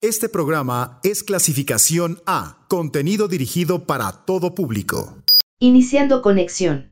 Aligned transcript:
Este 0.00 0.28
programa 0.28 1.00
es 1.02 1.24
clasificación 1.24 2.22
A, 2.24 2.58
contenido 2.68 3.26
dirigido 3.26 3.84
para 3.84 4.12
todo 4.12 4.54
público. 4.54 5.24
Iniciando 5.58 6.22
conexión. 6.22 6.88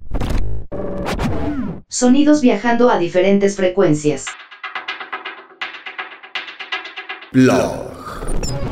Sonidos 1.88 2.40
viajando 2.40 2.90
a 2.90 2.98
diferentes 2.98 3.54
frecuencias. 3.54 4.26
Blog. 7.30 8.65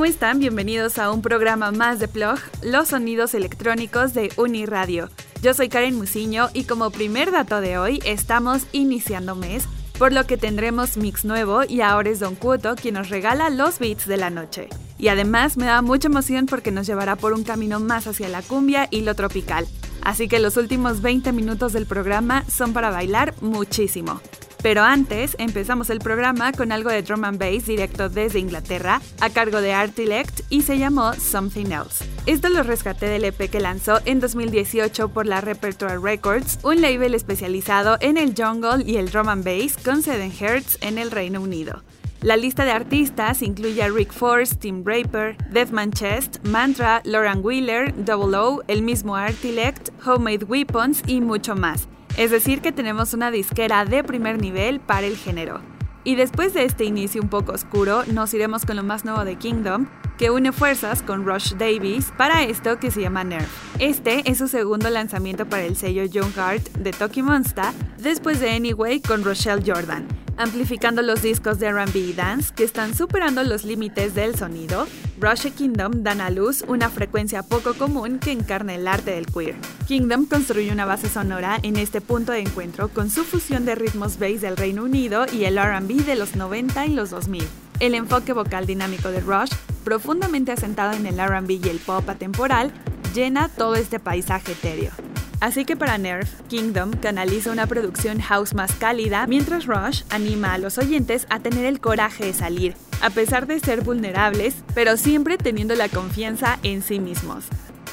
¿Cómo 0.00 0.08
están? 0.08 0.38
Bienvenidos 0.38 0.96
a 0.96 1.10
un 1.10 1.20
programa 1.20 1.72
más 1.72 1.98
de 1.98 2.08
Plog, 2.08 2.38
los 2.62 2.88
sonidos 2.88 3.34
electrónicos 3.34 4.14
de 4.14 4.32
Uniradio. 4.38 5.10
Yo 5.42 5.52
soy 5.52 5.68
Karen 5.68 5.94
Musiño 5.94 6.48
y 6.54 6.64
como 6.64 6.90
primer 6.90 7.30
dato 7.30 7.60
de 7.60 7.76
hoy 7.76 8.00
estamos 8.06 8.62
iniciando 8.72 9.36
mes, 9.36 9.64
por 9.98 10.14
lo 10.14 10.26
que 10.26 10.38
tendremos 10.38 10.96
mix 10.96 11.26
nuevo 11.26 11.64
y 11.68 11.82
ahora 11.82 12.08
es 12.08 12.18
Don 12.18 12.34
Cuoto 12.34 12.76
quien 12.76 12.94
nos 12.94 13.10
regala 13.10 13.50
los 13.50 13.78
beats 13.78 14.06
de 14.06 14.16
la 14.16 14.30
noche. 14.30 14.70
Y 14.96 15.08
además 15.08 15.58
me 15.58 15.66
da 15.66 15.82
mucha 15.82 16.08
emoción 16.08 16.46
porque 16.46 16.70
nos 16.70 16.86
llevará 16.86 17.16
por 17.16 17.34
un 17.34 17.44
camino 17.44 17.78
más 17.78 18.06
hacia 18.06 18.30
la 18.30 18.40
cumbia 18.40 18.88
y 18.90 19.02
lo 19.02 19.14
tropical. 19.14 19.68
Así 20.00 20.28
que 20.28 20.38
los 20.38 20.56
últimos 20.56 21.02
20 21.02 21.30
minutos 21.32 21.74
del 21.74 21.84
programa 21.84 22.42
son 22.48 22.72
para 22.72 22.88
bailar 22.88 23.34
muchísimo. 23.42 24.22
Pero 24.62 24.82
antes 24.82 25.36
empezamos 25.38 25.88
el 25.88 26.00
programa 26.00 26.52
con 26.52 26.70
algo 26.70 26.90
de 26.90 27.02
drum 27.02 27.24
and 27.24 27.38
bass 27.38 27.66
directo 27.66 28.08
desde 28.10 28.38
Inglaterra, 28.38 29.00
a 29.20 29.30
cargo 29.30 29.60
de 29.62 29.72
Artilect 29.72 30.42
y 30.50 30.62
se 30.62 30.78
llamó 30.78 31.14
Something 31.14 31.72
Else. 31.72 32.04
Esto 32.26 32.50
lo 32.50 32.62
rescaté 32.62 33.06
del 33.06 33.24
EP 33.24 33.50
que 33.50 33.60
lanzó 33.60 34.00
en 34.04 34.20
2018 34.20 35.08
por 35.08 35.26
la 35.26 35.40
Repertoire 35.40 35.98
Records, 35.98 36.58
un 36.62 36.82
label 36.82 37.14
especializado 37.14 37.96
en 38.00 38.18
el 38.18 38.34
jungle 38.36 38.84
y 38.84 38.96
el 38.96 39.10
drum 39.10 39.28
and 39.28 39.44
bass 39.44 39.78
con 39.82 40.02
sede 40.02 40.24
en 40.24 40.32
Hertz 40.38 40.76
en 40.82 40.98
el 40.98 41.10
Reino 41.10 41.40
Unido. 41.40 41.82
La 42.20 42.36
lista 42.36 42.66
de 42.66 42.72
artistas 42.72 43.40
incluye 43.40 43.82
a 43.82 43.88
Rick 43.88 44.12
Force, 44.12 44.54
Tim 44.54 44.84
Draper, 44.84 45.38
Deathman 45.50 45.90
Chest, 45.90 46.44
Mantra, 46.44 47.00
Lauren 47.04 47.42
Wheeler, 47.42 47.94
Double 48.04 48.36
O, 48.36 48.62
el 48.68 48.82
mismo 48.82 49.16
Artilect, 49.16 49.88
Homemade 50.04 50.44
Weapons 50.44 51.02
y 51.06 51.22
mucho 51.22 51.56
más. 51.56 51.88
Es 52.16 52.30
decir, 52.30 52.60
que 52.60 52.72
tenemos 52.72 53.14
una 53.14 53.30
disquera 53.30 53.84
de 53.84 54.04
primer 54.04 54.40
nivel 54.40 54.80
para 54.80 55.06
el 55.06 55.16
género. 55.16 55.60
Y 56.02 56.14
después 56.14 56.54
de 56.54 56.64
este 56.64 56.84
inicio 56.84 57.20
un 57.20 57.28
poco 57.28 57.52
oscuro, 57.52 58.04
nos 58.06 58.32
iremos 58.32 58.64
con 58.64 58.76
lo 58.76 58.82
más 58.82 59.04
nuevo 59.04 59.24
de 59.24 59.36
Kingdom, 59.36 59.86
que 60.20 60.30
une 60.30 60.52
fuerzas 60.52 61.02
con 61.02 61.24
Rush 61.24 61.54
Davis 61.54 62.12
para 62.18 62.42
esto 62.42 62.78
que 62.78 62.90
se 62.90 63.00
llama 63.00 63.24
Nerf. 63.24 63.48
Este 63.78 64.30
es 64.30 64.36
su 64.36 64.48
segundo 64.48 64.90
lanzamiento 64.90 65.46
para 65.46 65.64
el 65.64 65.76
sello 65.76 66.04
Young 66.04 66.34
Heart 66.34 66.72
de 66.74 66.92
Toki 66.92 67.22
Monsta, 67.22 67.72
después 67.96 68.38
de 68.38 68.50
Anyway 68.50 69.00
con 69.00 69.24
Rochelle 69.24 69.62
Jordan 69.66 70.06
amplificando 70.36 71.02
los 71.02 71.20
discos 71.20 71.58
de 71.58 71.70
RB 71.70 71.96
y 71.96 72.12
Dance 72.14 72.54
que 72.54 72.64
están 72.64 72.94
superando 72.94 73.42
los 73.42 73.64
límites 73.64 74.14
del 74.14 74.36
sonido, 74.36 74.86
Rush 75.20 75.50
Kingdom 75.52 76.02
dan 76.02 76.22
a 76.22 76.30
luz 76.30 76.64
una 76.66 76.88
frecuencia 76.88 77.42
poco 77.42 77.74
común 77.74 78.18
que 78.18 78.32
encarna 78.32 78.74
el 78.74 78.88
arte 78.88 79.10
del 79.10 79.26
queer. 79.26 79.54
Kingdom 79.86 80.24
construye 80.24 80.72
una 80.72 80.86
base 80.86 81.10
sonora 81.10 81.58
en 81.62 81.76
este 81.76 82.00
punto 82.00 82.32
de 82.32 82.40
encuentro 82.40 82.88
con 82.88 83.10
su 83.10 83.24
fusión 83.24 83.66
de 83.66 83.74
ritmos 83.74 84.18
bass 84.18 84.40
del 84.40 84.56
Reino 84.56 84.84
Unido 84.84 85.26
y 85.30 85.44
el 85.44 85.58
RB 85.58 86.06
de 86.06 86.16
los 86.16 86.36
90 86.36 86.86
y 86.86 86.94
los 86.94 87.10
2000. 87.10 87.69
El 87.80 87.94
enfoque 87.94 88.34
vocal 88.34 88.66
dinámico 88.66 89.10
de 89.10 89.20
Rush, 89.20 89.52
profundamente 89.84 90.52
asentado 90.52 90.92
en 90.92 91.06
el 91.06 91.18
RB 91.18 91.50
y 91.52 91.68
el 91.70 91.78
pop 91.78 92.06
atemporal, 92.10 92.72
llena 93.14 93.48
todo 93.48 93.74
este 93.74 93.98
paisaje 93.98 94.52
etéreo. 94.52 94.92
Así 95.40 95.64
que 95.64 95.78
para 95.78 95.96
Nerf, 95.96 96.42
Kingdom 96.48 96.92
canaliza 96.92 97.50
una 97.50 97.66
producción 97.66 98.20
house 98.20 98.52
más 98.52 98.72
cálida, 98.72 99.26
mientras 99.26 99.64
Rush 99.64 100.02
anima 100.10 100.52
a 100.52 100.58
los 100.58 100.76
oyentes 100.76 101.26
a 101.30 101.40
tener 101.40 101.64
el 101.64 101.80
coraje 101.80 102.26
de 102.26 102.34
salir, 102.34 102.76
a 103.00 103.08
pesar 103.08 103.46
de 103.46 103.58
ser 103.58 103.80
vulnerables, 103.80 104.56
pero 104.74 104.98
siempre 104.98 105.38
teniendo 105.38 105.74
la 105.74 105.88
confianza 105.88 106.58
en 106.62 106.82
sí 106.82 107.00
mismos. 107.00 107.46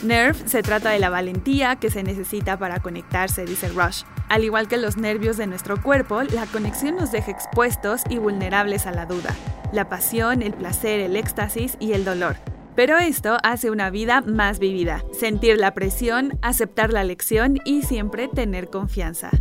Nerf 0.03 0.37
se 0.45 0.61
trata 0.61 0.89
de 0.89 0.99
la 0.99 1.09
valentía 1.09 1.77
que 1.77 1.89
se 1.89 2.03
necesita 2.03 2.59
para 2.59 2.81
conectarse, 2.81 3.45
dice 3.45 3.69
Rush. 3.69 4.03
Al 4.27 4.43
igual 4.43 4.67
que 4.67 4.77
los 4.77 4.97
nervios 4.97 5.37
de 5.37 5.47
nuestro 5.47 5.81
cuerpo, 5.81 6.21
la 6.23 6.45
conexión 6.45 6.97
nos 6.97 7.11
deja 7.11 7.31
expuestos 7.31 8.01
y 8.09 8.17
vulnerables 8.17 8.85
a 8.85 8.91
la 8.91 9.05
duda, 9.05 9.33
la 9.71 9.89
pasión, 9.89 10.41
el 10.41 10.53
placer, 10.53 10.99
el 10.99 11.15
éxtasis 11.15 11.77
y 11.79 11.93
el 11.93 12.05
dolor. 12.05 12.35
Pero 12.75 12.97
esto 12.97 13.37
hace 13.43 13.71
una 13.71 13.89
vida 13.89 14.21
más 14.21 14.59
vivida, 14.59 15.03
sentir 15.11 15.57
la 15.57 15.73
presión, 15.73 16.37
aceptar 16.41 16.93
la 16.93 17.03
lección 17.03 17.57
y 17.65 17.81
siempre 17.81 18.27
tener 18.27 18.69
confianza. 18.69 19.31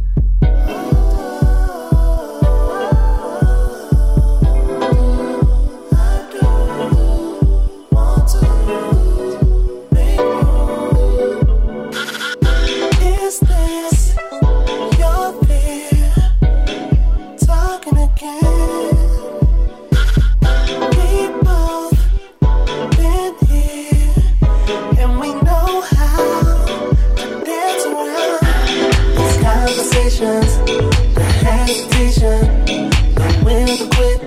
temptation. 32.16 32.90
The 33.14 33.28
will 33.44 33.76
to 33.76 33.87
quit, 33.94 34.20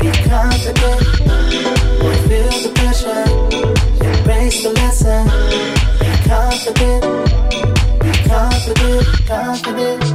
be 0.00 0.10
confident. 0.28 1.00
Feel 2.28 2.56
the 2.62 2.70
pressure, 2.74 3.24
embrace 4.04 4.62
the 4.62 4.70
lesson. 4.70 5.24
Be 6.00 6.10
confident, 6.28 7.02
be 8.00 8.12
confident, 8.28 9.26
confident. 9.26 10.09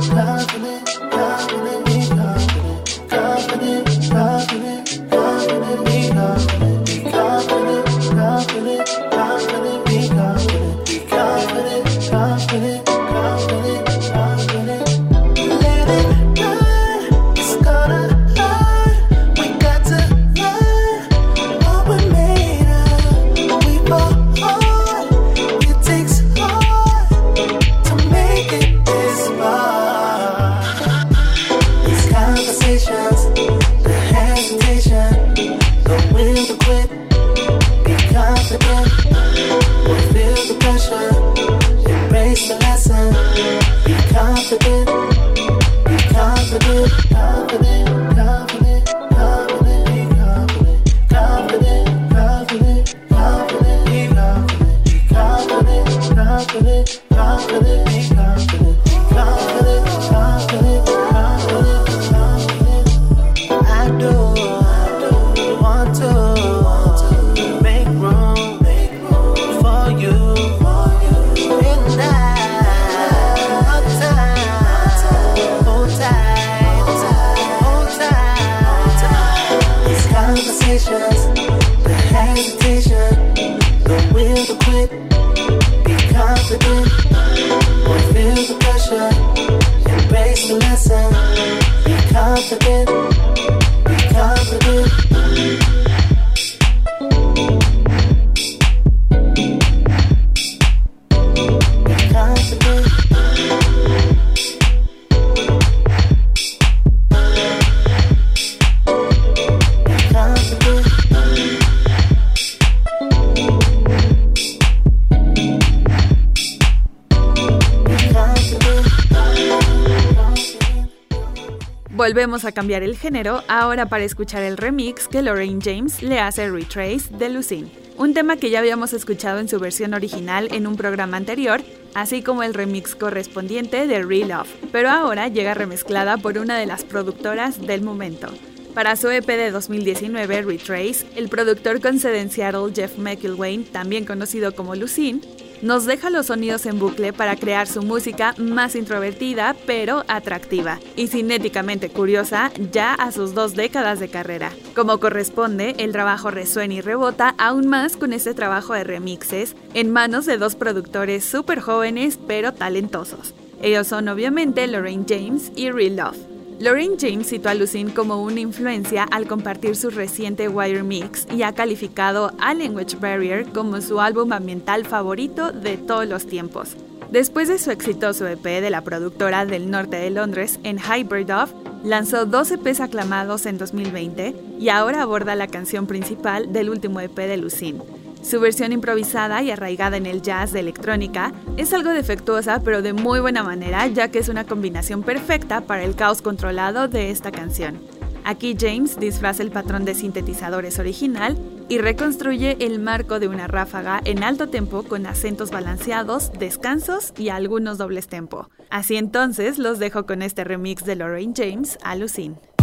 Cambiar 122.56 122.82
el 122.82 122.98
género 122.98 123.44
ahora 123.48 123.86
para 123.86 124.06
escuchar 124.06 124.42
el 124.42 124.58
remix 124.58 125.08
que 125.08 125.22
Lorraine 125.22 125.62
James 125.62 126.02
le 126.02 126.20
hace 126.20 126.50
Retrace 126.50 127.16
de 127.16 127.30
Lucine, 127.30 127.70
un 127.98 128.16
tema 128.16 128.38
que 128.38 128.50
ya 128.50 128.60
habíamos 128.60 128.94
escuchado 128.94 129.40
en 129.40 129.48
su 129.48 129.60
versión 129.60 129.94
original 129.94 130.48
en 130.52 130.66
un 130.66 130.76
programa 130.78 131.18
anterior, 131.18 131.62
así 131.94 132.24
como 132.24 132.42
el 132.42 132.54
remix 132.56 132.96
correspondiente 132.96 133.86
de 133.86 134.02
Real 134.04 134.30
Love, 134.30 134.50
pero 134.72 134.90
ahora 134.90 135.28
llega 135.28 135.54
remezclada 135.54 136.18
por 136.18 136.38
una 136.38 136.58
de 136.58 136.66
las 136.66 136.84
productoras 136.84 137.62
del 137.62 137.84
momento. 137.84 138.30
Para 138.74 138.96
su 138.96 139.10
EP 139.10 139.28
de 139.28 139.52
2019, 139.52 140.42
Retrace, 140.42 141.06
el 141.16 141.30
productor 141.30 141.82
con 141.82 142.00
Jeff 142.00 142.98
McIlwain, 142.98 143.66
también 143.66 144.06
conocido 144.06 144.56
como 144.56 144.76
Lucine, 144.76 145.22
nos 145.66 145.86
deja 145.86 146.12
los 146.12 146.28
sonidos 146.28 146.68
en 146.68 146.78
bucle 146.78 147.12
para 147.12 147.36
crear 147.36 147.66
su 147.66 147.82
música 147.82 148.36
más 148.38 148.76
introvertida 148.76 149.56
pero 149.66 150.06
atractiva 150.08 150.80
y 150.96 151.08
cinéticamente 151.08 151.90
curiosa 151.90 152.52
ya 152.72 152.94
a 152.94 153.12
sus 153.12 153.34
dos 153.34 153.56
décadas 153.56 154.00
de 154.00 154.10
carrera. 154.10 154.52
Como 154.76 155.00
corresponde, 155.00 155.74
el 155.80 155.92
trabajo 155.92 156.30
resuena 156.30 156.76
y 156.76 156.82
rebota 156.82 157.34
aún 157.40 157.68
más 157.68 157.98
con 157.98 158.14
este 158.14 158.36
trabajo 158.36 158.74
de 158.74 158.84
remixes 158.84 159.56
en 159.74 159.92
manos 159.92 160.28
de 160.28 160.38
dos 160.38 160.56
productores 160.56 161.26
súper 161.26 161.62
jóvenes 161.62 162.20
pero 162.28 162.54
talentosos. 162.54 163.34
Ellos 163.60 163.88
son 163.88 164.08
obviamente 164.08 164.68
Lorraine 164.68 165.06
James 165.10 165.52
y 165.56 165.72
Real 165.72 165.96
Love. 165.96 166.35
Lorraine 166.60 166.96
James 166.98 167.28
citó 167.28 167.50
a 167.50 167.54
Lucine 167.54 167.94
como 167.94 168.24
una 168.24 168.40
influencia 168.40 169.04
al 169.04 169.28
compartir 169.28 169.76
su 169.76 169.90
reciente 169.90 170.48
Wire 170.48 170.84
Mix 170.84 171.28
y 171.36 171.44
ha 171.44 171.52
calificado 171.52 172.32
a 172.40 172.54
Language 172.54 172.96
Barrier 172.96 173.46
como 173.50 173.82
su 173.82 174.00
álbum 174.00 174.32
ambiental 174.32 174.86
favorito 174.86 175.52
de 175.52 175.76
todos 175.76 176.08
los 176.08 176.26
tiempos. 176.28 176.78
Después 177.12 177.50
de 177.50 177.60
su 177.60 177.72
exitoso 177.72 178.26
EP 178.26 178.44
de 178.44 178.70
la 178.70 178.82
productora 178.82 179.46
del 179.46 179.70
norte 179.70 179.98
de 179.98 180.10
Londres 180.10 180.60
en 180.64 180.80
Off, 180.80 181.54
lanzó 181.84 182.26
dos 182.26 182.50
EPs 182.52 182.80
aclamados 182.80 183.46
en 183.46 183.58
2020 183.58 184.36
y 184.58 184.70
ahora 184.70 185.02
aborda 185.02 185.36
la 185.36 185.48
canción 185.48 185.88
principal 185.88 186.54
del 186.54 186.70
último 186.70 187.02
EP 187.02 187.16
de 187.16 187.38
Lucine. 187.38 187.82
Su 188.25 188.39
versión 188.39 188.72
improvisada 188.72 189.44
y 189.44 189.51
arraigada 189.51 189.98
en 189.98 190.08
el 190.08 190.24
jazz 190.24 190.51
de 190.51 190.60
electrónica 190.60 191.32
es 191.58 191.74
algo 191.74 191.91
defectuosa 191.91 192.60
pero 192.63 192.82
de 192.82 192.91
muy 192.91 193.20
buena 193.20 193.44
manera 193.44 193.86
ya 193.86 194.08
que 194.08 194.17
es 194.17 194.29
una 194.29 194.46
combinación 194.46 195.03
perfecta 195.03 195.62
para 195.62 195.84
el 195.84 195.96
caos 195.96 196.24
controlado 196.24 196.88
de 196.88 197.12
esta 197.12 197.32
canción. 197.32 197.79
Aquí 198.24 198.58
James 198.60 199.00
disfraza 199.00 199.44
el 199.44 199.51
patrón 199.51 199.86
de 199.86 199.94
sintetizadores 199.94 200.79
original 200.79 201.38
y 201.70 201.77
reconstruye 201.77 202.58
el 202.62 202.79
marco 202.79 203.20
de 203.20 203.27
una 203.27 203.46
ráfaga 203.46 204.01
en 204.05 204.24
alto 204.24 204.50
tempo 204.50 204.82
con 204.82 205.05
acentos 205.05 205.51
balanceados, 205.51 206.32
descansos 206.34 207.13
y 207.15 207.29
algunos 207.29 207.77
dobles 207.77 208.08
tempo. 208.08 208.50
Así 208.72 208.96
entonces 208.96 209.60
los 209.60 209.77
dejo 209.77 210.08
con 210.08 210.24
este 210.24 210.44
remix 210.44 210.84
de 210.84 210.96
Lorraine 210.96 211.34
James, 211.38 211.77
Alucin. 211.84 212.34
Plog. 212.34 212.55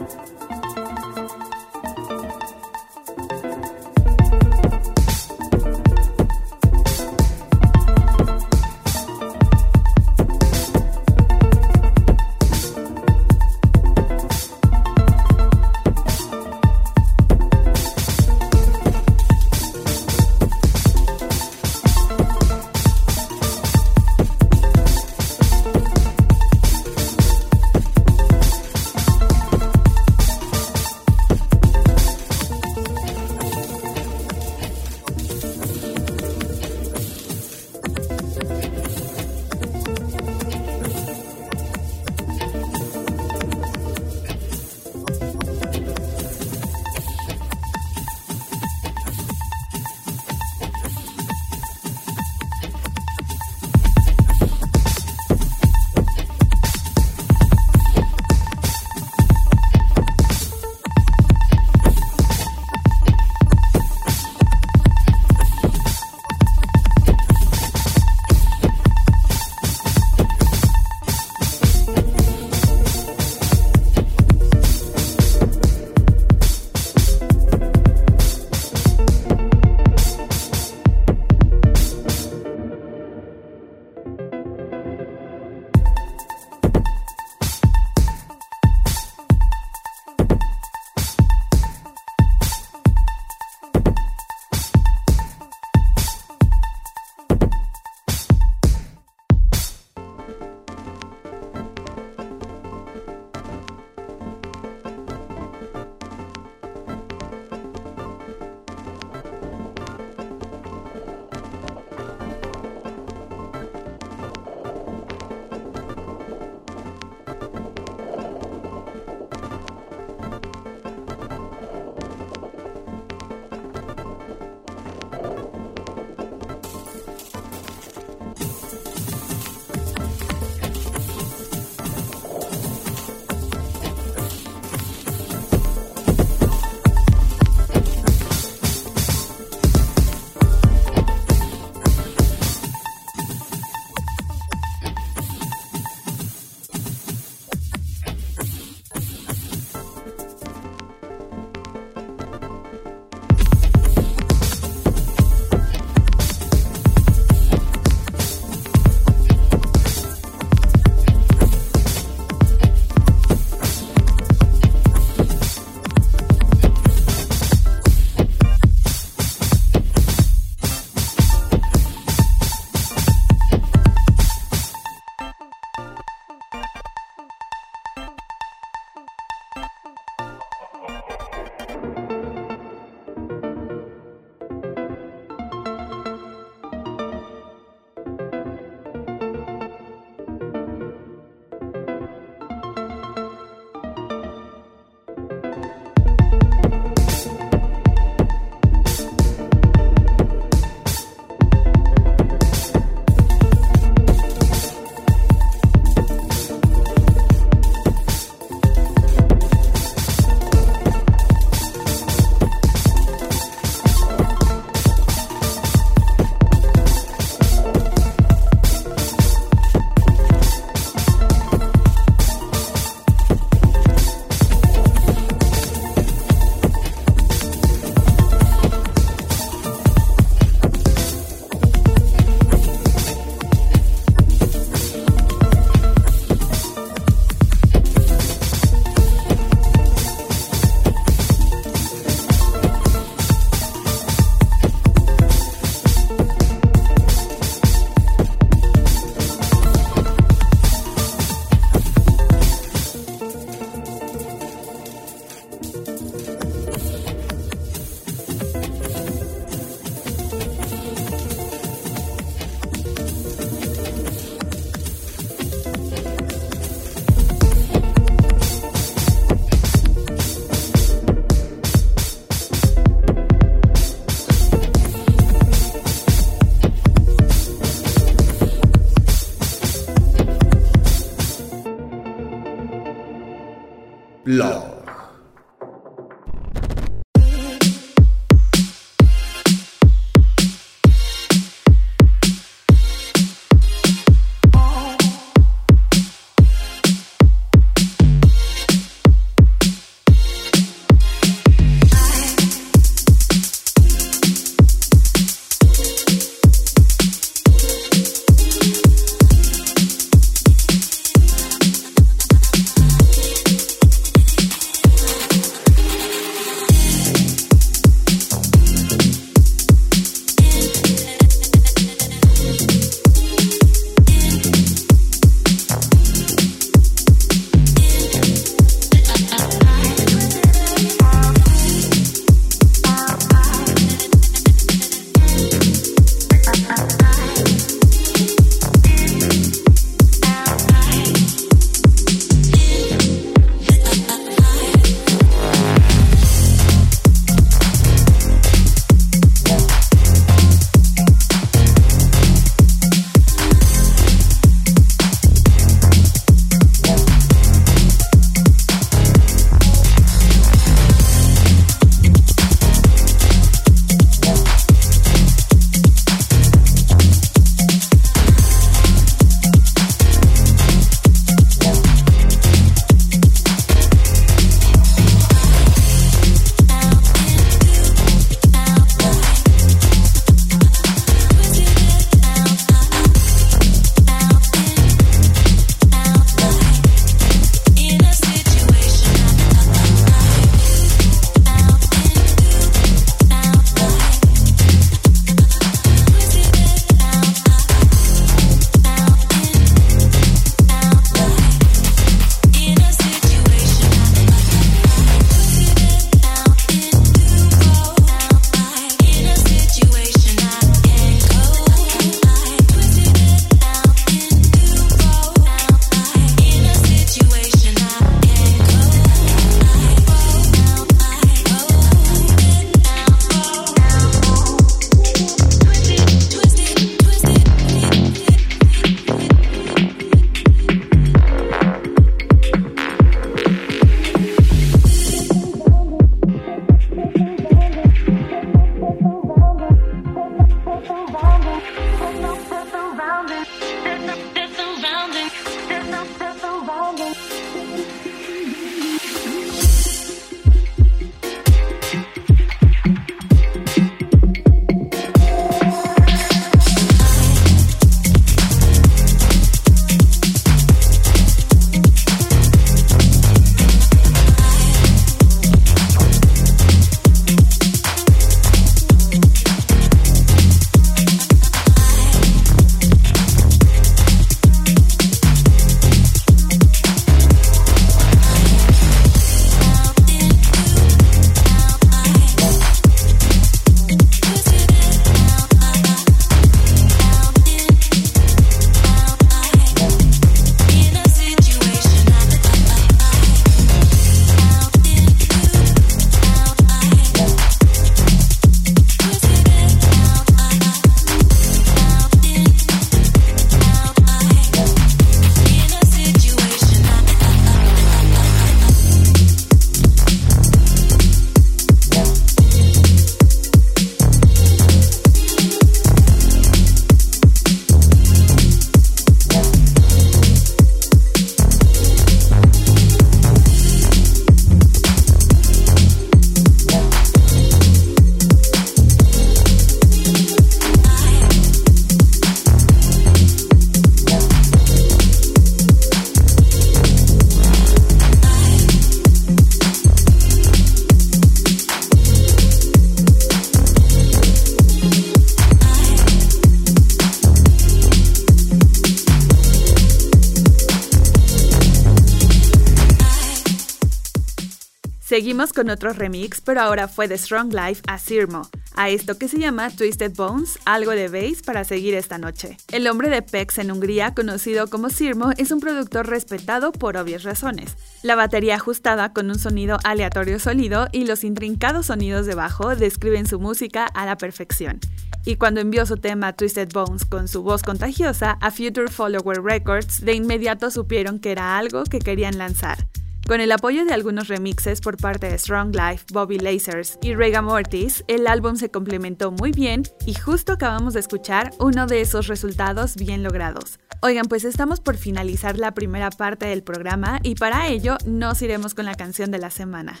Seguimos 555.16 555.54
con 555.54 555.70
otro 555.70 555.94
remix, 555.94 556.42
pero 556.42 556.60
ahora 556.60 556.88
fue 556.88 557.08
de 557.08 557.16
Strong 557.16 557.54
Life 557.54 557.80
a 557.86 557.98
Sirmo, 557.98 558.50
a 558.74 558.90
esto 558.90 559.16
que 559.16 559.28
se 559.28 559.38
llama 559.38 559.70
Twisted 559.70 560.12
Bones, 560.14 560.58
algo 560.66 560.90
de 560.90 561.08
bass 561.08 561.40
para 561.40 561.64
seguir 561.64 561.94
esta 561.94 562.18
noche. 562.18 562.58
El 562.70 562.86
hombre 562.86 563.08
de 563.08 563.22
Pex 563.22 563.56
en 563.56 563.70
Hungría, 563.70 564.12
conocido 564.12 564.68
como 564.68 564.90
Sirmo, 564.90 565.30
es 565.38 565.52
un 565.52 565.60
productor 565.60 566.06
respetado 566.06 566.70
por 566.70 566.98
obvias 566.98 567.22
razones. 567.22 567.78
La 568.02 568.14
batería 568.14 568.56
ajustada 568.56 569.14
con 569.14 569.30
un 569.30 569.38
sonido 569.38 569.78
aleatorio 569.84 570.38
sólido 570.38 570.86
y 570.92 571.06
los 571.06 571.24
intrincados 571.24 571.86
sonidos 571.86 572.26
de 572.26 572.34
bajo 572.34 572.76
describen 572.76 573.26
su 573.26 573.40
música 573.40 573.86
a 573.86 574.04
la 574.04 574.18
perfección. 574.18 574.80
Y 575.24 575.36
cuando 575.36 575.62
envió 575.62 575.86
su 575.86 575.96
tema 575.96 576.34
Twisted 576.34 576.68
Bones 576.74 577.06
con 577.06 577.26
su 577.26 577.42
voz 577.42 577.62
contagiosa 577.62 578.32
a 578.42 578.50
Future 578.50 578.88
Follower 578.88 579.42
Records, 579.42 580.04
de 580.04 580.12
inmediato 580.12 580.70
supieron 580.70 581.20
que 581.20 581.32
era 581.32 581.56
algo 581.56 581.84
que 581.84 582.00
querían 582.00 582.36
lanzar. 582.36 582.86
Con 583.26 583.40
el 583.40 583.50
apoyo 583.50 583.84
de 583.84 583.92
algunos 583.92 584.28
remixes 584.28 584.80
por 584.80 584.98
parte 584.98 585.28
de 585.28 585.36
Strong 585.36 585.74
Life, 585.74 586.04
Bobby 586.12 586.38
Lasers 586.38 586.96
y 587.02 587.12
Rega 587.12 587.42
Mortis, 587.42 588.04
el 588.06 588.28
álbum 588.28 588.54
se 588.54 588.70
complementó 588.70 589.32
muy 589.32 589.50
bien 589.50 589.82
y 590.06 590.14
justo 590.14 590.52
acabamos 590.52 590.94
de 590.94 591.00
escuchar 591.00 591.50
uno 591.58 591.88
de 591.88 592.02
esos 592.02 592.28
resultados 592.28 592.94
bien 592.94 593.24
logrados. 593.24 593.80
Oigan, 594.00 594.26
pues 594.26 594.44
estamos 594.44 594.78
por 594.78 594.96
finalizar 594.96 595.58
la 595.58 595.74
primera 595.74 596.10
parte 596.10 596.46
del 596.46 596.62
programa 596.62 597.18
y 597.24 597.34
para 597.34 597.66
ello 597.66 597.96
nos 598.06 598.40
iremos 598.42 598.74
con 598.74 598.84
la 598.84 598.94
canción 598.94 599.32
de 599.32 599.38
la 599.38 599.50
semana. 599.50 600.00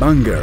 Banger. 0.00 0.42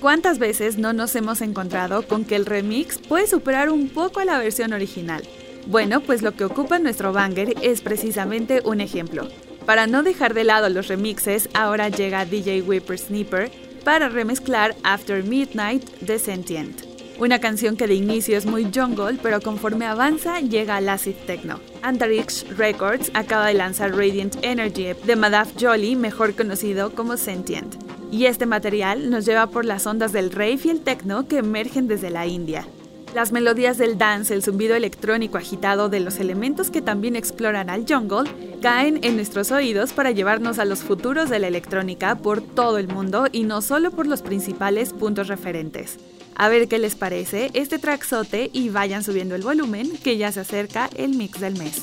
¿Cuántas 0.00 0.40
veces 0.40 0.78
no 0.78 0.92
nos 0.92 1.14
hemos 1.14 1.40
encontrado 1.40 2.08
con 2.08 2.24
que 2.24 2.34
el 2.34 2.44
remix 2.44 2.98
puede 2.98 3.28
superar 3.28 3.70
un 3.70 3.88
poco 3.88 4.18
a 4.18 4.24
la 4.24 4.38
versión 4.38 4.72
original? 4.72 5.22
Bueno, 5.66 6.00
pues 6.00 6.22
lo 6.22 6.32
que 6.32 6.44
ocupa 6.44 6.78
nuestro 6.78 7.12
banger 7.12 7.54
es 7.62 7.80
precisamente 7.80 8.60
un 8.64 8.80
ejemplo. 8.80 9.28
Para 9.64 9.86
no 9.86 10.02
dejar 10.02 10.34
de 10.34 10.44
lado 10.44 10.68
los 10.68 10.88
remixes, 10.88 11.48
ahora 11.54 11.88
llega 11.88 12.26
DJ 12.26 12.62
Whippersnipper 12.62 13.50
para 13.82 14.08
remezclar 14.08 14.76
After 14.82 15.24
Midnight 15.24 15.84
de 16.00 16.18
Sentient. 16.18 16.82
Una 17.18 17.38
canción 17.38 17.76
que 17.76 17.86
de 17.86 17.94
inicio 17.94 18.36
es 18.36 18.44
muy 18.44 18.64
jungle, 18.74 19.18
pero 19.22 19.40
conforme 19.40 19.86
avanza 19.86 20.40
llega 20.40 20.76
al 20.76 20.88
acid 20.88 21.14
techno. 21.26 21.60
Antarix 21.80 22.44
Records 22.58 23.10
acaba 23.14 23.46
de 23.46 23.54
lanzar 23.54 23.92
Radiant 23.92 24.36
Energy 24.42 24.94
de 25.06 25.16
Madaf 25.16 25.52
Jolly, 25.58 25.96
mejor 25.96 26.34
conocido 26.34 26.90
como 26.94 27.16
Sentient. 27.16 27.76
Y 28.10 28.26
este 28.26 28.46
material 28.46 29.10
nos 29.10 29.24
lleva 29.24 29.46
por 29.46 29.64
las 29.64 29.86
ondas 29.86 30.12
del 30.12 30.30
rave 30.30 30.60
y 30.64 30.68
el 30.70 30.80
techno 30.80 31.26
que 31.28 31.38
emergen 31.38 31.86
desde 31.86 32.10
la 32.10 32.26
India. 32.26 32.66
Las 33.14 33.30
melodías 33.30 33.78
del 33.78 33.96
dance, 33.96 34.34
el 34.34 34.42
zumbido 34.42 34.74
electrónico 34.74 35.38
agitado 35.38 35.88
de 35.88 36.00
los 36.00 36.18
elementos 36.18 36.72
que 36.72 36.82
también 36.82 37.14
exploran 37.14 37.70
al 37.70 37.86
jungle, 37.88 38.28
caen 38.60 38.98
en 39.04 39.14
nuestros 39.14 39.52
oídos 39.52 39.92
para 39.92 40.10
llevarnos 40.10 40.58
a 40.58 40.64
los 40.64 40.80
futuros 40.80 41.30
de 41.30 41.38
la 41.38 41.46
electrónica 41.46 42.16
por 42.16 42.42
todo 42.42 42.76
el 42.76 42.88
mundo 42.88 43.28
y 43.30 43.44
no 43.44 43.62
solo 43.62 43.92
por 43.92 44.08
los 44.08 44.22
principales 44.22 44.92
puntos 44.92 45.28
referentes. 45.28 45.98
A 46.34 46.48
ver 46.48 46.66
qué 46.66 46.80
les 46.80 46.96
parece 46.96 47.52
este 47.54 47.78
traxote 47.78 48.50
y 48.52 48.70
vayan 48.70 49.04
subiendo 49.04 49.36
el 49.36 49.42
volumen 49.42 49.96
que 50.02 50.16
ya 50.16 50.32
se 50.32 50.40
acerca 50.40 50.90
el 50.96 51.10
mix 51.10 51.38
del 51.38 51.56
mes. 51.56 51.82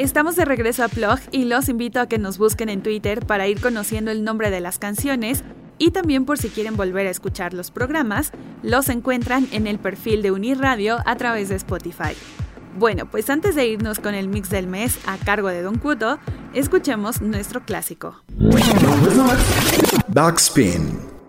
Estamos 0.00 0.34
de 0.34 0.46
regreso 0.46 0.82
a 0.82 0.88
Plog 0.88 1.18
y 1.30 1.44
los 1.44 1.68
invito 1.68 2.00
a 2.00 2.06
que 2.06 2.16
nos 2.16 2.38
busquen 2.38 2.70
en 2.70 2.82
Twitter 2.82 3.26
para 3.26 3.48
ir 3.48 3.60
conociendo 3.60 4.10
el 4.10 4.24
nombre 4.24 4.50
de 4.50 4.60
las 4.60 4.78
canciones 4.78 5.44
y 5.76 5.90
también 5.90 6.24
por 6.24 6.38
si 6.38 6.48
quieren 6.48 6.74
volver 6.74 7.06
a 7.06 7.10
escuchar 7.10 7.52
los 7.52 7.70
programas, 7.70 8.32
los 8.62 8.88
encuentran 8.88 9.46
en 9.52 9.66
el 9.66 9.78
perfil 9.78 10.22
de 10.22 10.30
Uniradio 10.30 11.00
a 11.04 11.16
través 11.16 11.50
de 11.50 11.56
Spotify. 11.56 12.16
Bueno, 12.78 13.10
pues 13.10 13.28
antes 13.28 13.54
de 13.54 13.66
irnos 13.66 13.98
con 13.98 14.14
el 14.14 14.28
mix 14.28 14.48
del 14.48 14.68
mes 14.68 14.98
a 15.06 15.18
cargo 15.18 15.48
de 15.48 15.60
Don 15.60 15.76
Cuto, 15.76 16.18
escuchemos 16.54 17.20
nuestro 17.20 17.60
clásico. 17.66 18.22
Backspin. 20.08 21.19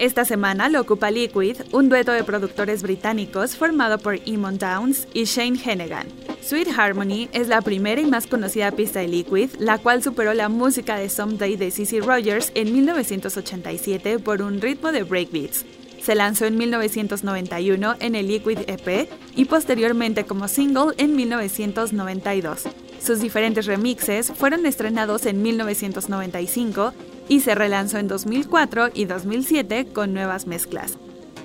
Esta 0.00 0.24
semana 0.24 0.70
lo 0.70 0.80
ocupa 0.80 1.10
Liquid, 1.10 1.58
un 1.72 1.90
dueto 1.90 2.12
de 2.12 2.24
productores 2.24 2.82
británicos 2.82 3.54
formado 3.54 3.98
por 3.98 4.14
Eamon 4.26 4.56
Downs 4.56 5.06
y 5.12 5.24
Shane 5.24 5.60
Hennigan. 5.62 6.06
Sweet 6.42 6.68
Harmony 6.74 7.28
es 7.34 7.48
la 7.48 7.60
primera 7.60 8.00
y 8.00 8.06
más 8.06 8.26
conocida 8.26 8.70
pista 8.70 9.00
de 9.00 9.08
Liquid, 9.08 9.50
la 9.58 9.76
cual 9.76 10.02
superó 10.02 10.32
la 10.32 10.48
música 10.48 10.96
de 10.96 11.10
Someday 11.10 11.56
de 11.56 11.70
CC 11.70 12.00
Rogers 12.00 12.50
en 12.54 12.72
1987 12.72 14.20
por 14.20 14.40
un 14.40 14.62
ritmo 14.62 14.90
de 14.90 15.02
breakbeats. 15.02 15.66
Se 16.00 16.14
lanzó 16.14 16.46
en 16.46 16.56
1991 16.56 17.96
en 18.00 18.14
el 18.14 18.26
Liquid 18.26 18.60
EP 18.68 19.06
y 19.36 19.44
posteriormente 19.44 20.24
como 20.24 20.48
single 20.48 20.94
en 20.96 21.14
1992. 21.14 22.62
Sus 23.02 23.20
diferentes 23.20 23.66
remixes 23.66 24.32
fueron 24.34 24.64
estrenados 24.64 25.26
en 25.26 25.42
1995 25.42 26.94
y 27.30 27.40
se 27.40 27.54
relanzó 27.54 27.96
en 27.98 28.08
2004 28.08 28.90
y 28.92 29.04
2007 29.06 29.86
con 29.94 30.12
nuevas 30.12 30.48
mezclas. 30.48 30.98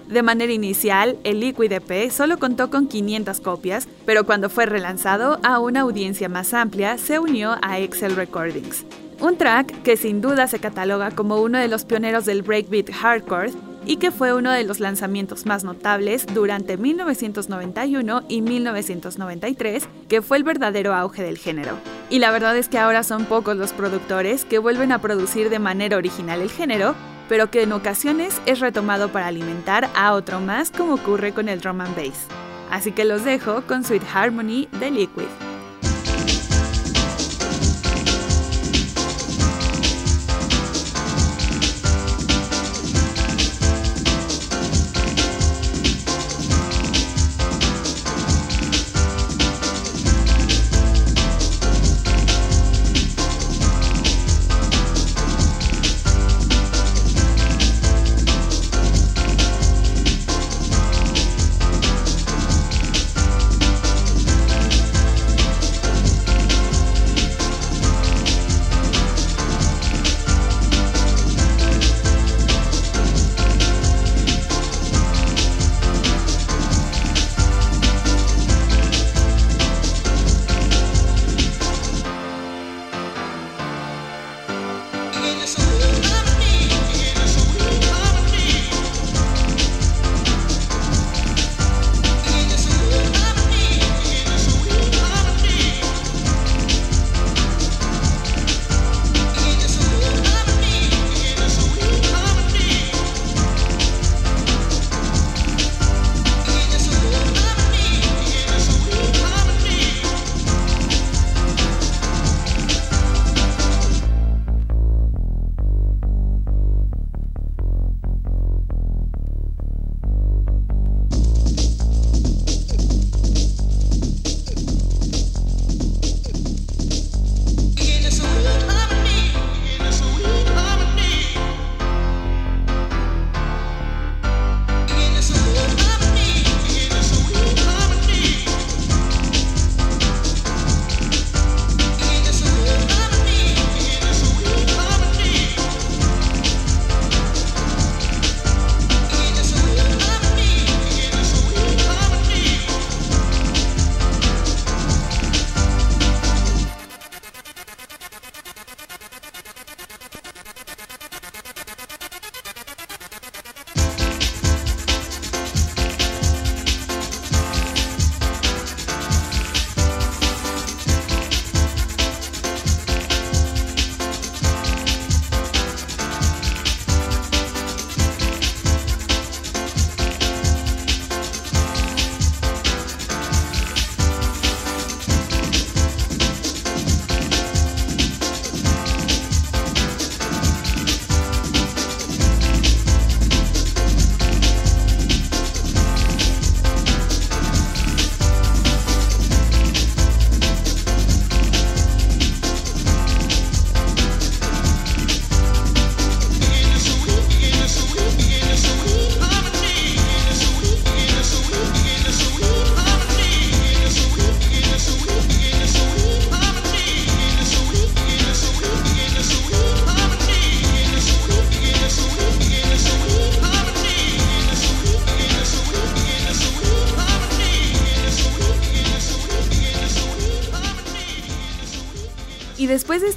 De 0.10 0.24
manera 0.24 0.52
inicial, 0.52 1.18
el 1.24 1.40
Liquid 1.40 1.72
EP 1.72 2.12
solo 2.12 2.38
contó 2.38 2.72
con 2.72 2.88
500 2.88 3.40
copias, 3.40 3.88
pero 4.06 4.26
cuando 4.26 4.50
fue 4.50 4.66
relanzado 4.66 5.40
a 5.44 5.60
una 5.60 5.82
audiencia 5.82 6.28
más 6.28 6.56
amplia, 6.56 6.98
se 6.98 7.20
unió 7.20 7.56
a 7.62 7.80
Excel 7.80 8.16
Recordings. 8.16 8.84
Un 9.22 9.38
track 9.38 9.84
que 9.84 9.96
sin 9.96 10.22
duda 10.22 10.48
se 10.48 10.60
cataloga 10.60 11.12
como 11.12 11.38
uno 11.38 11.60
de 11.60 11.68
los 11.68 11.86
pioneros 11.86 12.26
del 12.26 12.42
breakbeat 12.42 12.92
hardcore 12.92 13.52
y 13.86 13.98
que 13.98 14.12
fue 14.12 14.34
uno 14.34 14.52
de 14.52 14.64
los 14.64 14.80
lanzamientos 14.80 15.46
más 15.46 15.64
notables 15.64 16.26
durante 16.34 16.78
1991 16.78 18.24
y 18.28 18.42
1993, 18.42 19.88
que 20.08 20.22
fue 20.22 20.38
el 20.38 20.44
verdadero 20.44 20.94
auge 20.94 21.24
del 21.24 21.38
género. 21.38 21.78
Y 22.10 22.20
la 22.20 22.32
verdad 22.32 22.58
es 22.58 22.70
que 22.70 22.80
ahora 22.80 23.04
son 23.04 23.26
pocos 23.26 23.56
los 23.58 23.74
productores 23.74 24.46
que 24.46 24.60
vuelven 24.60 24.92
a 24.92 25.00
producir 25.00 25.50
de 25.50 25.60
manera 25.60 25.98
original 25.98 26.42
el 26.42 26.52
género, 26.52 26.96
pero 27.30 27.50
que 27.50 27.64
en 27.64 27.74
ocasiones 27.74 28.42
es 28.46 28.60
retomado 28.60 29.10
para 29.10 29.28
alimentar 29.28 29.90
a 29.96 30.14
otro 30.14 30.40
más 30.40 30.72
como 30.72 30.96
ocurre 30.96 31.34
con 31.34 31.50
el 31.50 31.62
drum 31.62 31.82
and 31.82 31.96
bass. 31.96 32.28
Así 32.70 32.92
que 32.92 33.06
los 33.06 33.24
dejo 33.24 33.62
con 33.68 33.84
Sweet 33.84 34.04
Harmony 34.14 34.68
de 34.80 34.92
Liquid. 34.92 35.55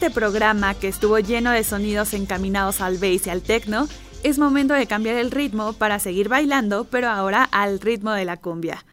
Este 0.08 0.20
programa 0.20 0.72
que 0.72 0.88
estuvo 0.88 1.18
lleno 1.18 1.50
de 1.50 1.62
sonidos 1.62 2.14
encaminados 2.14 2.80
al 2.80 2.96
bass 2.96 3.26
y 3.26 3.30
al 3.30 3.42
techno, 3.42 3.86
es 4.22 4.38
momento 4.38 4.72
de 4.72 4.86
cambiar 4.86 5.16
el 5.16 5.30
ritmo 5.30 5.74
para 5.74 5.98
seguir 5.98 6.30
bailando, 6.30 6.84
pero 6.84 7.08
ahora 7.08 7.44
al 7.44 7.78
ritmo 7.78 8.12
de 8.12 8.24
la 8.24 8.38
cumbia. 8.38 8.86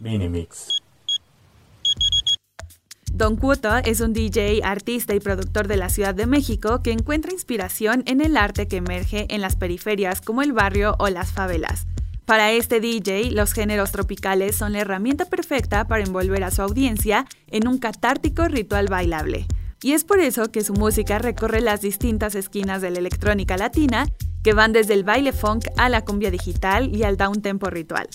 Minimix. 0.00 0.68
Don 3.12 3.36
Cuto 3.36 3.76
es 3.84 4.00
un 4.00 4.14
DJ, 4.14 4.62
artista 4.64 5.14
y 5.14 5.20
productor 5.20 5.68
de 5.68 5.76
la 5.76 5.90
Ciudad 5.90 6.14
de 6.14 6.24
México 6.24 6.82
que 6.82 6.92
encuentra 6.92 7.32
inspiración 7.32 8.04
en 8.06 8.22
el 8.22 8.38
arte 8.38 8.68
que 8.68 8.78
emerge 8.78 9.26
en 9.28 9.42
las 9.42 9.56
periferias 9.56 10.22
como 10.22 10.40
el 10.40 10.54
barrio 10.54 10.96
o 10.98 11.10
las 11.10 11.32
favelas. 11.32 11.86
Para 12.28 12.52
este 12.52 12.78
DJ, 12.78 13.30
los 13.30 13.54
géneros 13.54 13.90
tropicales 13.90 14.54
son 14.54 14.74
la 14.74 14.80
herramienta 14.80 15.24
perfecta 15.24 15.88
para 15.88 16.04
envolver 16.04 16.44
a 16.44 16.50
su 16.50 16.60
audiencia 16.60 17.24
en 17.46 17.66
un 17.66 17.78
catártico 17.78 18.46
ritual 18.48 18.88
bailable. 18.88 19.46
Y 19.80 19.92
es 19.92 20.04
por 20.04 20.20
eso 20.20 20.52
que 20.52 20.62
su 20.62 20.74
música 20.74 21.18
recorre 21.18 21.62
las 21.62 21.80
distintas 21.80 22.34
esquinas 22.34 22.82
de 22.82 22.90
la 22.90 22.98
electrónica 22.98 23.56
latina, 23.56 24.06
que 24.44 24.52
van 24.52 24.74
desde 24.74 24.92
el 24.92 25.04
baile 25.04 25.32
funk 25.32 25.68
a 25.78 25.88
la 25.88 26.04
cumbia 26.04 26.30
digital 26.30 26.94
y 26.94 27.02
al 27.02 27.16
down 27.16 27.40
tempo 27.40 27.70
ritual. 27.70 28.10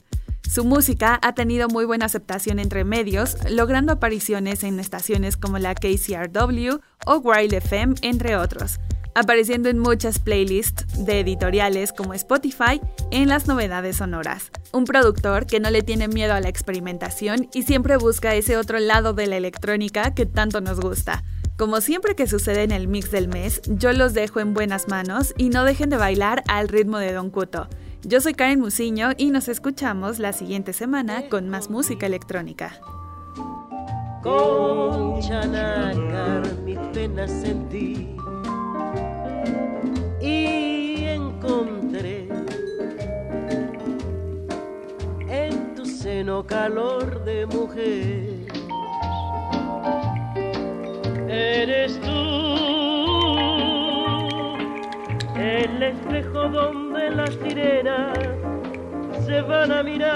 Su 0.48 0.64
música 0.64 1.20
ha 1.24 1.34
tenido 1.34 1.68
muy 1.68 1.86
buena 1.86 2.06
aceptación 2.06 2.60
entre 2.60 2.84
medios, 2.84 3.38
logrando 3.50 3.94
apariciones 3.94 4.64
en 4.64 4.80
estaciones 4.80 5.38
como 5.38 5.58
la 5.58 5.74
KCRW 5.74 6.78
o 7.08 7.18
Wild 7.18 7.54
FM, 7.54 7.96
entre 8.04 8.38
otros, 8.38 8.80
apareciendo 9.16 9.70
en 9.70 9.80
muchas 9.80 10.20
playlists 10.20 11.06
de 11.06 11.20
editoriales 11.20 11.94
como 11.94 12.14
Spotify 12.14 12.82
en 13.12 13.30
las 13.30 13.48
novedades 13.48 13.98
sonoras. 13.98 14.52
Un 14.72 14.86
productor 14.86 15.46
que 15.46 15.60
no 15.60 15.70
le 15.70 15.82
tiene 15.82 16.08
miedo 16.08 16.34
a 16.34 16.42
la 16.42 16.50
experimentación 16.50 17.50
y 17.54 17.64
siempre 17.64 17.98
busca 17.98 18.36
ese 18.36 18.58
otro 18.58 18.80
lado 18.80 19.14
de 19.14 19.28
la 19.28 19.38
electrónica 19.38 20.14
que 20.14 20.26
tanto 20.26 20.62
nos 20.62 20.80
gusta. 20.80 21.24
Como 21.58 21.82
siempre 21.82 22.16
que 22.16 22.28
sucede 22.28 22.64
en 22.64 22.72
el 22.72 22.88
mix 22.88 23.12
del 23.12 23.28
mes, 23.28 23.62
yo 23.68 23.94
los 23.94 24.14
dejo 24.14 24.40
en 24.40 24.54
buenas 24.54 24.88
manos 24.88 25.34
y 25.38 25.50
no 25.50 25.64
dejen 25.64 25.90
de 25.90 25.98
bailar 25.98 26.44
al 26.48 26.68
ritmo 26.68 26.98
de 26.98 27.14
Don 27.14 27.30
Cuto. 27.30 27.68
Yo 28.02 28.20
soy 28.20 28.34
Karen 28.34 28.60
Musiño 28.60 29.12
y 29.18 29.30
nos 29.30 29.48
escuchamos 29.48 30.20
la 30.20 30.34
siguiente 30.34 30.74
semana 30.74 31.30
con 31.30 31.50
más 31.50 31.70
música 31.70 32.08
electrónica. 32.08 32.80
Y 40.22 41.06
encontré 41.06 42.28
en 45.28 45.76
tu 45.76 45.86
seno 45.86 46.46
calor 46.46 47.24
de 47.26 47.46
mujer. 47.48 48.30
Eres 51.28 52.00
tú 52.02 52.24
el 55.36 55.84
espejo 55.84 56.48
donde 56.50 57.10
las 57.10 57.34
sirenas 57.36 58.18
se 59.26 59.42
van 59.42 59.72
a 59.72 59.84
mirar 59.84 60.14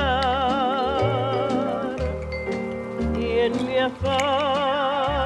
y 3.20 3.26
en 3.40 3.66
mi 3.66 3.78
afán 3.78 5.17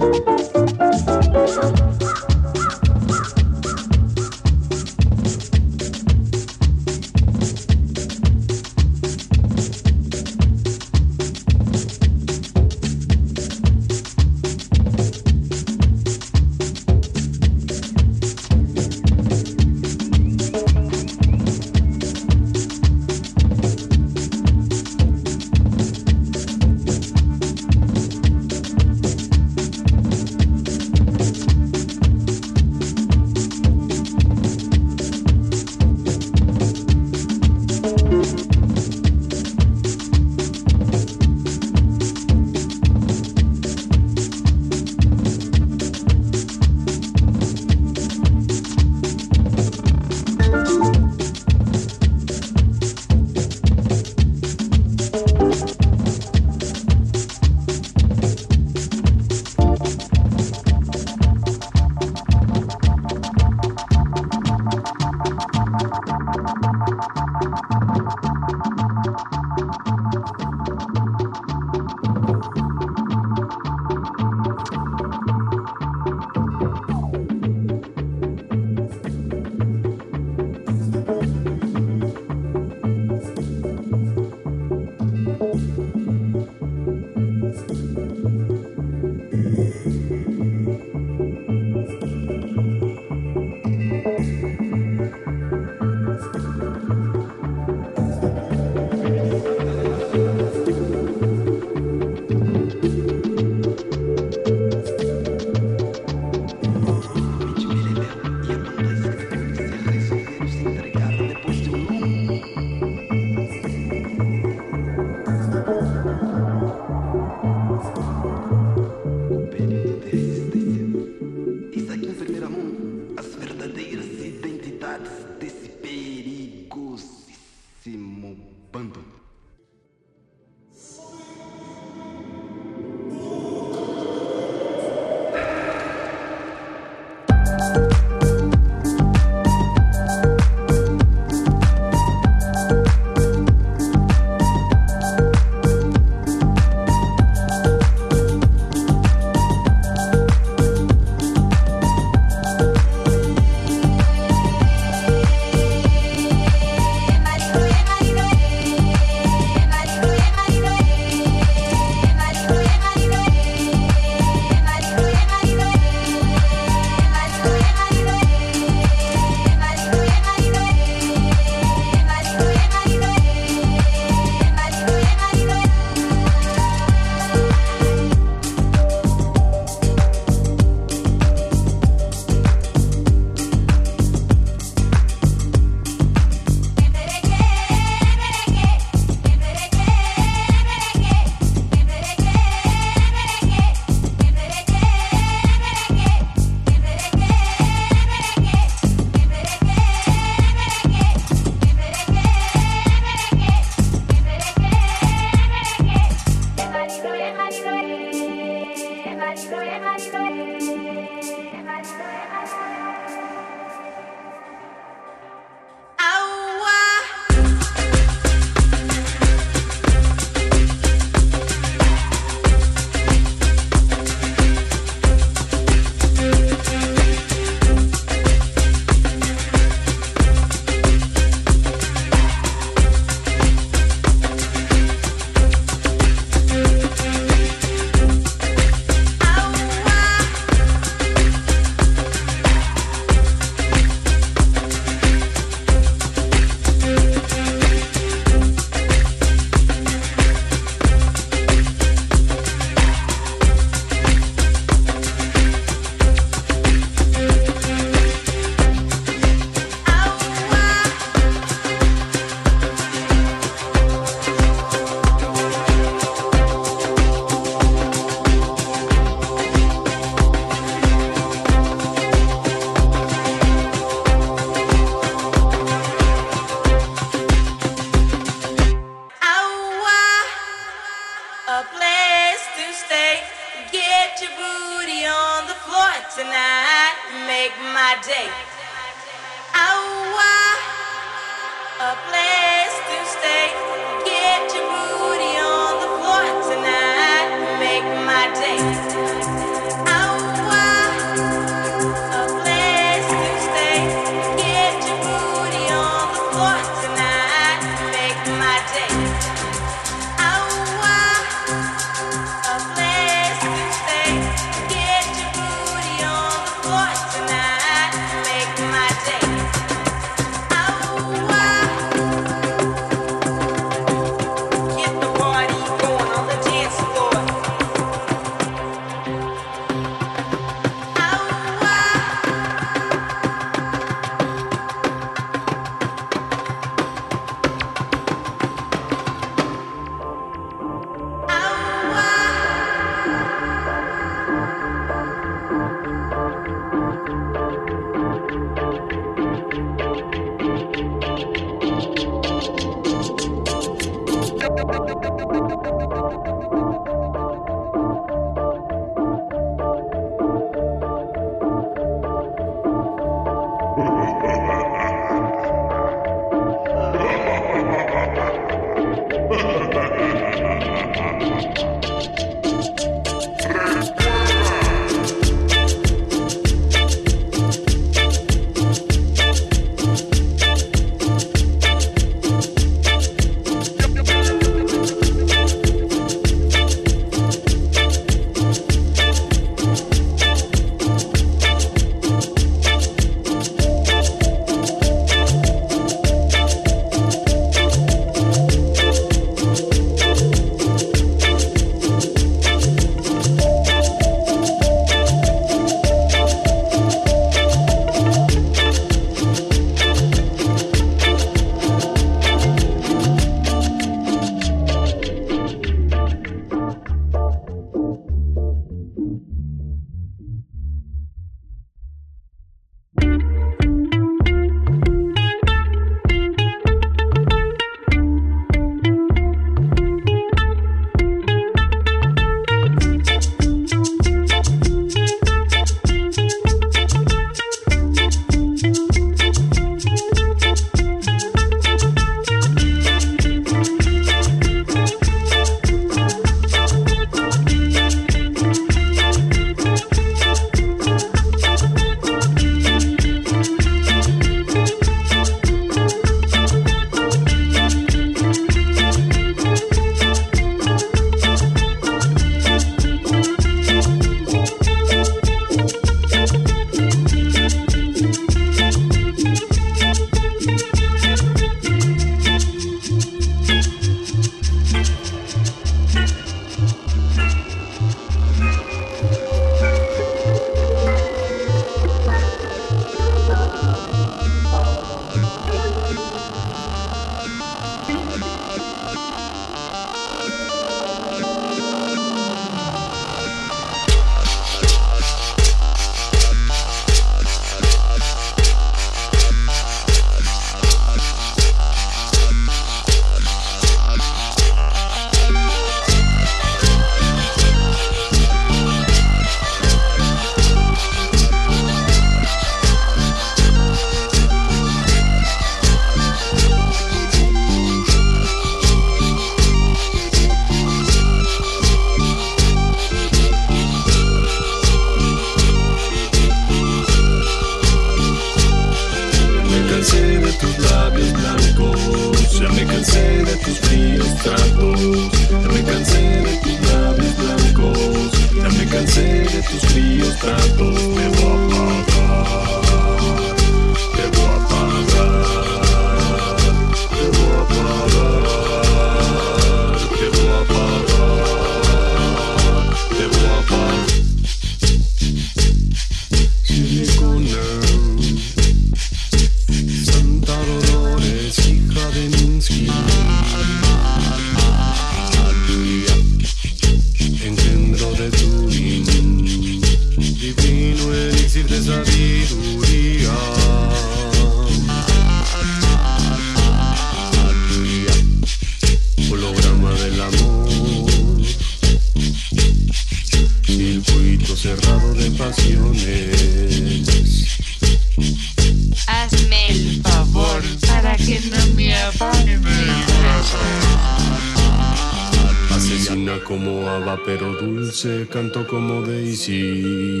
dulce, 597.82 598.06
canto 598.10 598.46
como 598.46 598.82
Daisy. 598.82 600.00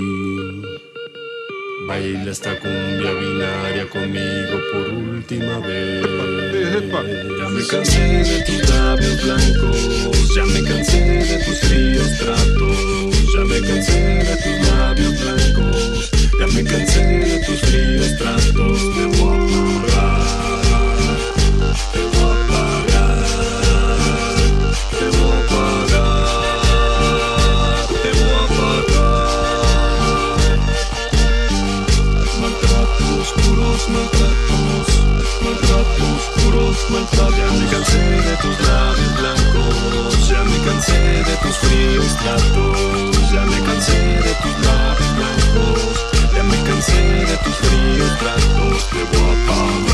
Baila 1.86 2.30
esta 2.30 2.58
cumbia 2.58 3.12
binaria 3.12 3.88
conmigo 3.88 4.58
por 4.72 4.88
última 4.88 5.58
vez. 5.60 6.04
Ya 7.38 7.48
me 7.48 7.66
cansé 7.66 8.00
de 8.00 8.42
tus 8.44 8.68
labios 8.70 9.22
blancos, 9.22 10.34
ya 10.34 10.44
me 10.44 10.62
cansé 10.62 11.00
de 11.00 11.44
tus 11.44 11.58
fríos 11.60 12.18
tratos, 12.18 13.32
ya 13.34 13.44
me 13.44 13.60
cansé 13.60 13.98
de 14.24 14.36
tus 14.36 14.68
labios 14.68 15.14
blancos, 15.20 16.10
ya 16.40 16.46
me 16.46 16.64
cansé 16.64 17.00
de 17.00 17.38
tus 17.46 17.60
fríos 17.60 18.18
tratos. 18.18 18.78
Te 18.94 19.04
voy 19.18 19.52
a 19.52 19.86
pagar, 19.86 20.57
puros, 36.78 36.90
maltratos. 36.90 37.36
Ya 37.36 37.50
me 37.52 37.66
cansé 37.70 37.98
de 37.98 38.36
tus 38.36 38.60
labios 38.66 39.16
blancos, 39.18 40.28
ya 40.28 40.44
me 40.44 40.58
cansé 40.64 40.98
de 41.24 41.36
tus 41.42 41.56
fríos 41.56 42.16
tratos, 42.16 43.32
ya 43.32 43.44
me 43.44 43.60
cansé 43.62 43.98
de 43.98 44.34
tus 44.42 44.66
labios 44.66 45.16
blancos, 45.16 46.06
ya 46.34 46.42
me 46.42 46.62
cansé 46.64 47.02
de 47.26 47.36
tus 47.38 47.54
fríos 47.56 48.18
tratos. 48.18 48.88
Te 48.90 49.02
voy 49.16 49.30
a 49.30 49.46
pagar, 49.46 49.87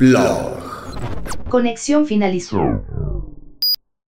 Blog. 0.00 0.62
Conexión 1.50 2.06
finalizó. 2.06 2.82